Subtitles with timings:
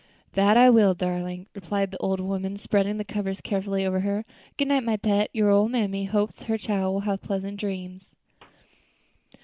[0.33, 4.25] "That I will, darlin'," replied the old woman, spreading the cover carefully over her.
[4.57, 8.11] "Good night, my pet, your ole mammy hopes her chile will have pleasant dreams."